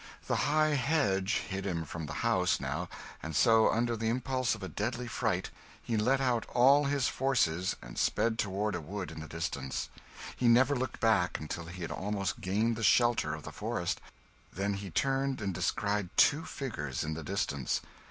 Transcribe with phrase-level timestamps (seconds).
[0.25, 2.89] The high hedge hid him from the house, now;
[3.21, 7.75] and so, under the impulse of a deadly fright, he let out all his forces
[7.83, 9.89] and sped toward a wood in the distance.
[10.35, 14.01] He never looked back until he had almost gained the shelter of the forest;
[14.51, 17.79] then he turned and descried two figures in the distance.